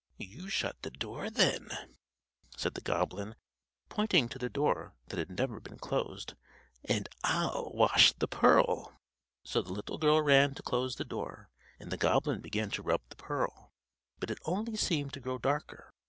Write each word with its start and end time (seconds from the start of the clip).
"You 0.17 0.49
shut 0.49 0.81
the 0.81 0.89
door, 0.89 1.29
then," 1.29 1.69
said 2.57 2.73
the 2.73 2.81
goblin, 2.81 3.35
pointing 3.87 4.29
to 4.29 4.39
the 4.39 4.49
door 4.49 4.95
that 5.09 5.19
had 5.19 5.29
never 5.37 5.59
been 5.59 5.77
closed, 5.77 6.33
"and 6.83 7.07
I'll 7.23 7.69
wash 7.75 8.11
the 8.13 8.27
pearl." 8.27 8.97
So 9.43 9.61
the 9.61 9.73
little 9.73 9.99
girl 9.99 10.23
ran 10.23 10.55
to 10.55 10.63
close 10.63 10.95
the 10.95 11.05
door, 11.05 11.51
and 11.79 11.91
the 11.91 11.97
goblin 11.97 12.41
began 12.41 12.71
to 12.71 12.81
rub 12.81 13.01
the 13.09 13.15
pearl; 13.15 13.73
but 14.19 14.31
it 14.31 14.39
only 14.43 14.75
seemed 14.75 15.13
to 15.13 15.19
grow 15.19 15.37
darker. 15.37 15.93